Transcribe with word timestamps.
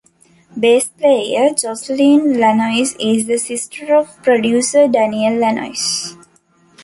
Bass 0.59 0.85
player 0.89 1.51
Jocelyne 1.53 2.39
Lanois 2.39 2.95
is 2.99 3.27
the 3.27 3.37
sister 3.37 3.93
of 3.93 4.17
producer 4.23 4.87
Daniel 4.87 5.35
Lanois. 5.39 6.15